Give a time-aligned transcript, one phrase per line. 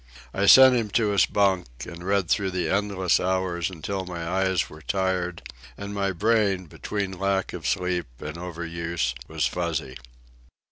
[0.33, 4.67] I sent him to his bunk, and read through the endless hours until my eyes
[4.67, 5.43] were tired,
[5.77, 9.95] and my brain, between lack of sleep and over use, was fuzzy.